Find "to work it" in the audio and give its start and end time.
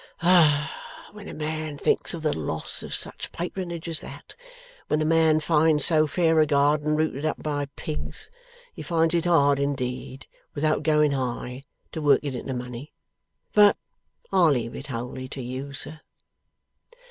11.91-12.33